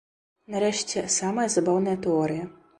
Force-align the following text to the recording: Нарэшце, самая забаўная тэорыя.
Нарэшце, 0.53 1.05
самая 1.17 1.47
забаўная 1.59 1.97
тэорыя. 2.07 2.53